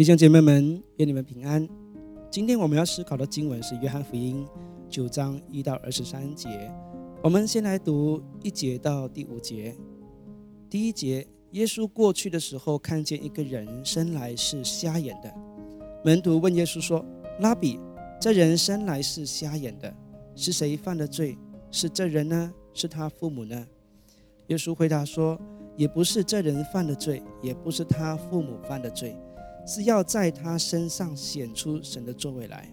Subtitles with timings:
[0.00, 1.68] 弟兄姐妹们，愿你们平安。
[2.30, 4.46] 今天我们要思考的经文是《约翰福音》
[4.88, 6.72] 九章一到二十三节。
[7.22, 9.76] 我们先来读一节到第五节。
[10.70, 15.30] 第一节，耶稣过去的时候，看见一个人生来是瞎眼的。
[16.02, 17.04] 门徒问耶稣说
[17.40, 17.78] ：“拉比，
[18.18, 19.94] 这人生来是瞎眼的，
[20.34, 21.36] 是谁犯的罪？
[21.70, 22.50] 是这人呢？
[22.72, 23.66] 是他父母呢？”
[24.48, 25.38] 耶稣回答说
[25.76, 29.14] ：“也不是这人犯的罪，也不是他父母犯的罪。”
[29.66, 32.72] 是要在他身上显出神的作为来。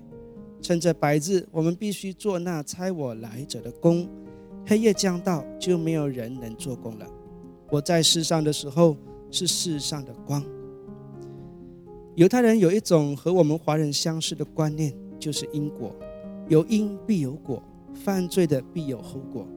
[0.61, 4.07] 趁着白日，我们必须做那差我来者的工；
[4.65, 7.07] 黑夜将到，就没有人能做工了。
[7.69, 8.97] 我在世上的时候，
[9.29, 10.43] 是世上的光。
[12.15, 15.95] 犹太人有一种和我们华人相似的观念，就是因果，
[16.47, 17.61] 有因必有果，
[17.93, 19.47] 犯罪的必有后果。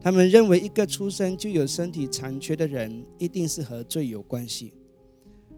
[0.00, 4.74] 他们认为，一个出生就有身体残缺的人，一定是和罪有关系。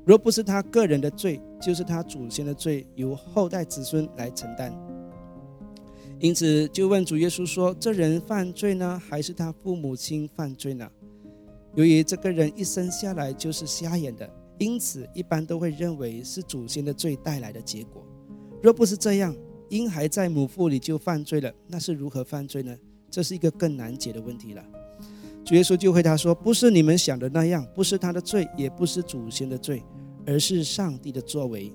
[0.05, 4.73] 若不是他个人的罪，就是他祖先的罪，由后代子孙来承担。
[6.19, 10.91] 因此，就问主耶稣说：“这人犯罪呢，还是他父母亲犯罪呢？”
[11.77, 18.05] 由于这个人一生下来就是瞎眼的，因此一般都会认为是祖先的罪带来的结果。
[18.63, 19.35] 若不是这样，
[19.69, 22.77] 婴孩在母腹里就犯罪了，那是如何犯罪呢？
[23.11, 24.65] 这是一个更难解的问题了。
[25.51, 29.83] 主耶稣就回答说：“不是你们想的那样，不是他的罪，也不是祖先的罪，
[30.25, 31.75] 而是上帝的作为，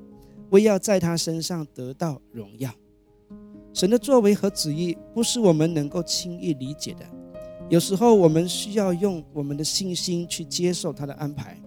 [0.51, 2.71] 为要在他身上得到荣耀。
[3.73, 7.05] 神的作为和旨意不是我们能够轻易理解的，
[7.67, 11.61] 有时候我们需要用我们的信心去接受他的安排。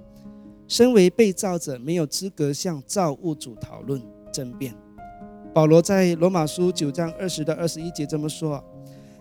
[0.67, 4.01] 身为被造者，没有资格向造物主讨论
[4.33, 4.75] 争辩。
[5.53, 8.65] 保罗在罗马书九章二十到二十一节这么说：‘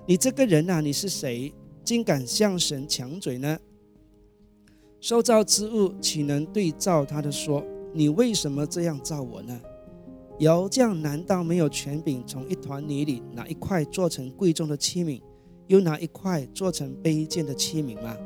[0.07, 1.53] 你这个人呐，你是谁？’”
[1.87, 3.57] 竟敢向神抢嘴呢？
[4.99, 7.63] 受造之物岂能对照他的说
[7.95, 9.57] ：“你为什么这样造我呢？”
[10.39, 15.21] 窑匠难道没有权柄从一团泥里拿一块做成贵重的器皿，
[15.67, 18.17] 又拿一块做成卑贱的器皿吗？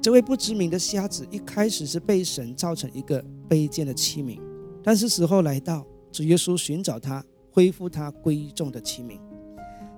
[0.00, 4.40] 这位不知名的瞎子一开始是被神造成一个卑贱的器皿，
[4.82, 9.20] 但是时候来到，主耶稣寻找他，恢复他贵重的器皿，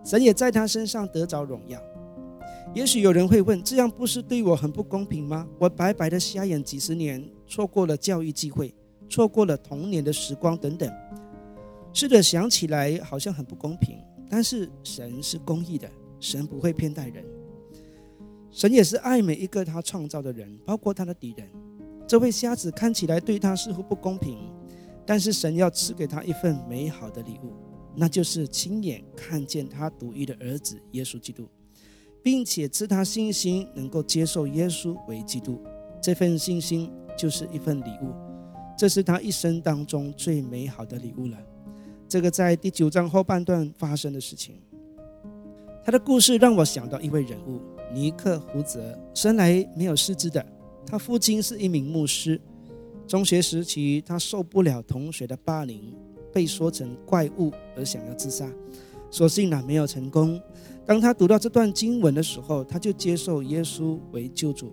[0.05, 1.81] 神也在他身上得着荣耀。
[2.75, 5.49] 也许有人会问：这样不是对我很不公平吗？
[5.61, 8.75] 我白白的瞎眼几十年，错过了教育机会，
[9.09, 10.93] 错过了童年的时光等等。
[11.93, 13.97] 是的，想起来好像很不公平。
[14.29, 17.25] 但是神是公义的，神不会偏待人。
[18.51, 21.49] 神也是爱每一个他创造的人，包括他的敌人。
[22.09, 24.51] 这位瞎子看起来对他似乎不公平，
[25.07, 27.53] 但是神要赐给他一份美好的礼物，
[27.95, 31.49] 那就是亲眼看见他独一的儿子耶稣基督。
[32.25, 35.61] 并且赐他信心，能够接受耶稣为基督，
[36.01, 38.15] 这份信心就是一份礼物，
[38.79, 41.37] 这是他一生当中最美好的礼物了。
[42.09, 44.55] 这个在第九章后半段发生的事情，
[45.85, 47.61] 他的故事让我想到一位人物
[47.93, 50.45] 尼克胡泽，生来没有四肢的，
[50.87, 52.41] 他父亲是一名牧师。
[53.07, 55.95] 中学时期，他受不了同学的霸凌，
[56.33, 58.51] 被说成怪物而想要自杀，
[59.15, 60.43] 所幸呢没有成功。
[60.85, 64.73] 当他读到这段经文的时候，他就接受耶稣为救主。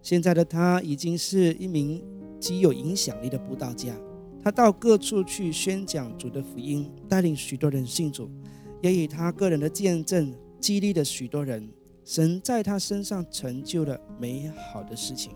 [0.00, 2.00] 现在的他已经是一名
[2.38, 3.92] 极有影响力的布道家，
[4.40, 8.30] 他到各处去宣讲主的福音，带领许多人信主，
[8.80, 11.68] 也以他个人的见证激励了许多人。
[12.04, 15.32] 神在他身上成就了美好的事情。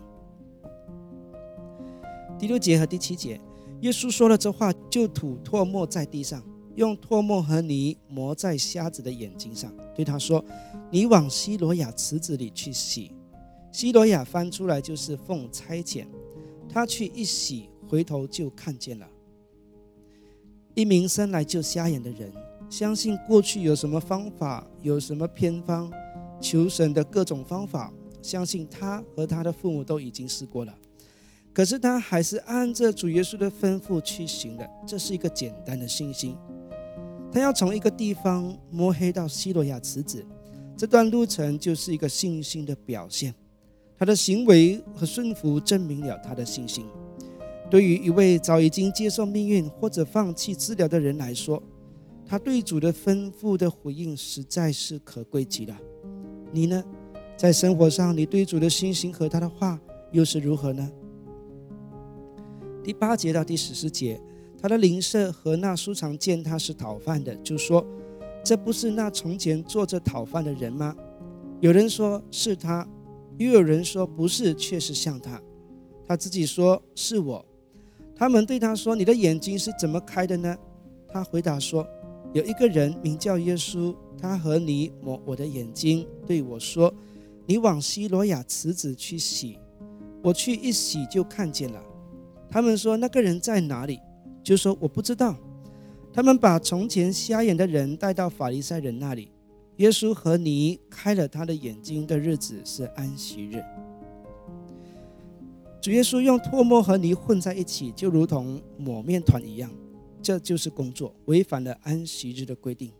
[2.39, 3.37] 第六节和第七节，
[3.81, 6.41] 耶稣说了这话，就吐唾沫在地上。
[6.75, 10.43] 用唾沫和泥抹在瞎子的眼睛上，对他说
[10.89, 13.11] ：“你往西罗亚池子里去洗。”
[13.71, 16.05] 西罗亚翻出来就是奉差遣，
[16.67, 19.07] 他去一洗，回头就看见了。
[20.73, 22.31] 一名生来就瞎眼的人，
[22.69, 25.91] 相信过去有什么方法，有什么偏方，
[26.39, 30.73] 求神的各种方法，相信他和他的父母都已经试过了，
[31.53, 36.37] 可是他还是按着主耶稣的吩咐去行的，这是一个简单的信心。
[37.31, 40.25] 他要从一个地方摸黑到西罗亚池子，
[40.75, 43.33] 这段路程就是一个信心的表现。
[43.97, 46.85] 他的行为和顺服证明了他的信心。
[47.69, 51.61] 对于一位早已经接受命运或者放弃治疗的人来说，
[52.25, 55.77] 他对主的吩咐的回应实在是可贵极了。
[56.51, 56.83] 你呢，
[57.37, 59.79] 在生活上，你对主的信心和他的话
[60.11, 60.91] 又是如何呢？
[62.83, 64.19] 第八节到第十四节。
[64.61, 67.83] 他的邻舍和那书常见他是讨饭的，就说
[68.45, 70.95] ：“这不是那从前坐着讨饭的人吗？”
[71.61, 72.87] 有人说是他，
[73.37, 75.41] 又有人说不是，确实像他。
[76.07, 77.43] 他自己说是我。
[78.15, 80.55] 他们对他说：“你的眼睛是怎么开的呢？”
[81.11, 81.87] 他回答说
[82.33, 86.93] ：“有一个人名叫耶稣，他和你抹我的眼睛，对我说
[87.47, 89.57] ：‘你往西罗亚池子去洗。’
[90.21, 91.81] 我去一洗就看见了。
[92.47, 93.99] 他们说：‘那个人在哪里？’
[94.43, 95.35] 就说：‘我不知道。’
[96.13, 99.31] 他们把从前瞎眼的人带到法利赛人那里。
[99.77, 103.63] 耶稣和你开了他的眼睛的日子是安息日。”
[105.81, 109.71] 主耶稣用唾沫和泥混在一起，就如同抹面团一样，
[110.21, 112.91] 这就是工作，违反了安息日的规定。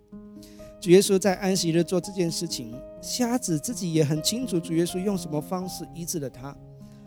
[0.80, 6.58] 主耶稣在安息日做这件事情，瞎子自己也很清楚主耶稣用什么方式医治了他，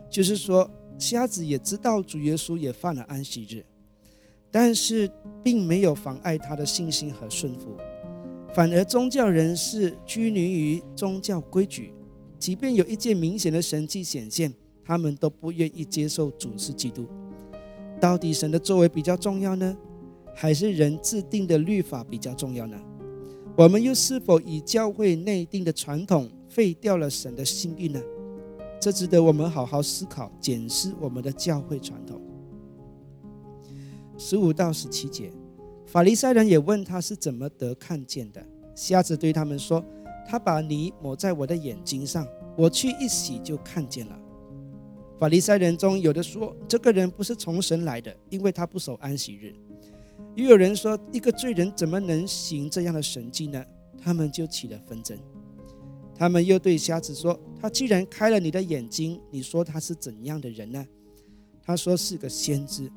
[0.08, 3.66] 就是说，瞎子也知道主耶稣也犯了安息日，
[4.54, 5.10] 但是
[5.42, 7.76] 并没有妨碍他的信心和顺服，
[8.54, 11.92] 反而宗教人士拘泥于宗教规矩，
[12.38, 14.54] 即便有一件明显的神迹显现。
[14.86, 17.06] 他们都不愿意接受主是基督。
[17.98, 19.74] 到底神的作为比较重要呢，
[20.36, 22.78] 还是人制定的律法比较重要呢？
[23.56, 28.00] 我们又是否以教会内定的传统废掉了神的心意呢？
[28.78, 32.20] 这值得我们好好思考、检视我们的教会传统。
[34.16, 35.32] 十五到十七节，
[35.87, 38.44] 法利赛人也问他是怎么得看见的。
[38.75, 39.84] 瞎子对他们说
[40.26, 42.26] ：“他把泥抹在我的眼睛上，
[42.56, 44.19] 我去一洗就看见了。”
[45.19, 49.52] 法利赛人中有的说，这个人不是从神来的，因为他不守安息日；
[50.34, 53.64] 又有人说，一个罪人怎么能行这样的神迹呢？
[53.96, 55.17] 他们就起了纷争。
[56.17, 60.84] 他们又对瞎子说：“他既然开了你的眼睛，你说他是怎样的人呢？”
[61.62, 62.90] 他说是个先知。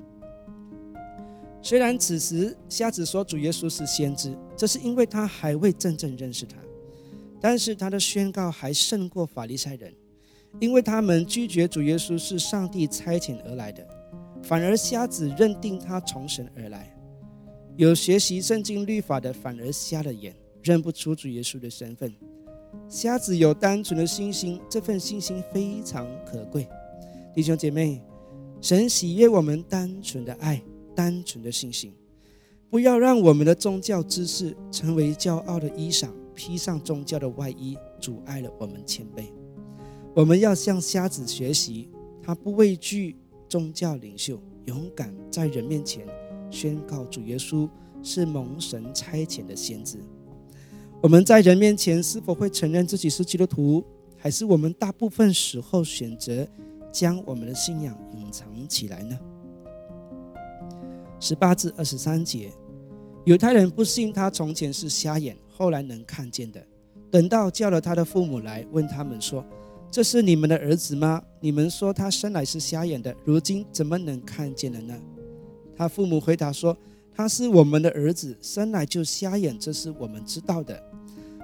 [1.61, 6.57] 虽然此时瞎子说主耶稣是先知，这是因为他还未真正认识他，
[7.41, 9.93] 但是他的宣告还胜过法利赛人。
[10.59, 13.85] 因为他们拒绝主耶稣是上帝差遣而来的，
[14.41, 16.95] 反而瞎子认定他从神而来。
[17.75, 20.33] 有学习圣经律法的反而瞎了眼，
[20.63, 22.11] 认不出主耶稣的身份。
[22.87, 26.67] 瞎子有单纯的信心，这份信心非常可贵。
[27.35, 28.01] 弟兄姐妹，
[28.59, 30.59] 神喜悦我们单纯的爱、
[30.97, 31.93] 单纯的信心。
[32.71, 39.25] 不要让我们的宗教知识成为骄傲的衣裳，披上宗教的外衣，阻碍了我们谦卑。
[40.15, 41.87] 我们要向瞎子学习，
[42.23, 43.15] 他不畏惧
[43.47, 46.03] 宗教领袖，勇敢在人面前
[46.49, 47.69] 宣告主耶稣
[48.01, 49.99] 是蒙神差遣的先知。
[50.99, 53.83] 我们在人面前是否会承认自己是基督徒，
[54.17, 56.45] 还是我们大部分时候选择
[56.91, 59.17] 将我们的信仰隐藏起来呢？
[61.19, 62.51] 十八至二十三节，
[63.25, 66.65] 犹太人不信他从前是瞎眼，后来能看见的。
[67.09, 69.45] 等到叫了他的父母来，问他们说。
[69.89, 71.23] 这是你们的儿子吗？
[71.39, 74.93] 你们说他生来是瞎眼的，如今怎么能看见了呢？
[75.77, 76.77] 他父母回答说
[77.15, 80.83] ：“他是我们的儿子，生来就瞎眼，这是我们知道的。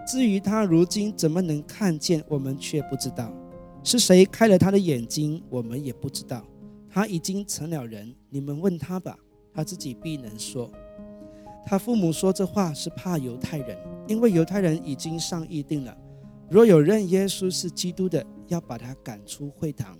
[0.05, 3.33] 至于他如今怎么能看见，我们却不知道。
[3.81, 6.45] 是谁开了他的眼睛，我们也不知道。
[6.89, 9.17] 他已经成了人，你们问他吧，
[9.53, 10.69] 他自己必能说。”
[11.65, 13.77] 他父母说这话是怕犹太人，
[14.07, 15.97] 因为犹太人已经上议定了。
[16.49, 19.97] 若有认耶稣是基督的，要把他赶出会堂。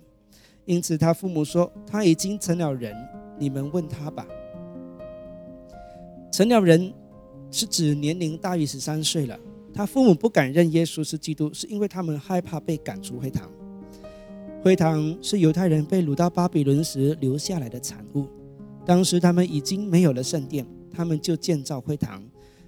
[0.66, 2.94] 因此，他父母说他已经成了人，
[3.38, 4.26] 你们问他吧。
[6.30, 6.92] 成了人
[7.50, 9.38] 是指年龄大于十三岁了。
[9.72, 13.50] 他父母不敢认耶稣是基督，是因为他们害怕被赶出会堂。
[14.62, 18.26] 会堂是犹太人被掳到巴比伦时留下来的产物。
[18.86, 22.22] 当时他们已经没有了圣殿，他们就建造会堂。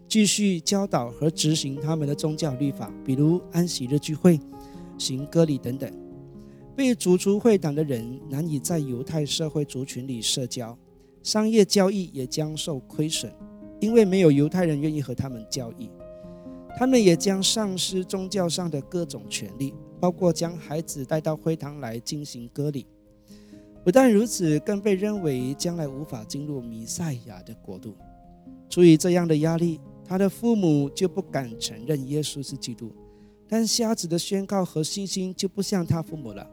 [0.08, 4.38] 继续教导和执行他们的宗教律法，比如安息日聚会、
[4.96, 5.92] 行割礼等等。
[6.76, 10.78] 被逐出会堂的人难以在犹太社会族群里社交，
[11.23, 13.32] 商业交易也将受亏损，
[13.80, 15.90] 因为没有犹太人愿意和他们交易。
[16.78, 22.87] 他们也将丧失宗教上的各种权利，包括将孩子带到会堂来进行割礼。
[23.87, 27.95] 不但如此，更被认为将来无法进入弥赛亚的国度。
[28.69, 29.81] 出于这样的压力。
[30.09, 32.93] 他的父母就不敢承认耶稣是基督，
[33.49, 36.49] 但瞎子的宣告和信心就不像他父母了。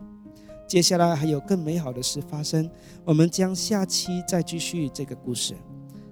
[0.67, 2.67] 接下来还有更美好的事发生，
[3.05, 5.53] 我们将下期再继续这个故事。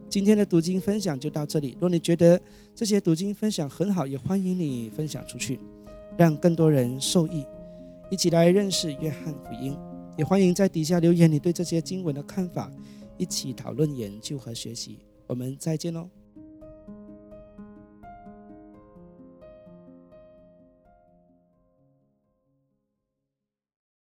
[0.08, 1.75] 今天的读经分享就到这里。
[1.80, 2.40] 若你觉得
[2.75, 5.60] 这些读经分享很好，也欢迎你分享出去，
[6.16, 7.44] 让更多人受益，
[8.12, 9.75] 一起来认识约翰福音。
[10.18, 12.72] 也欢迎在底下留言你对这些经文的看法，
[13.18, 15.00] 一起讨论研究和学习。
[15.27, 16.10] 我们再见喽。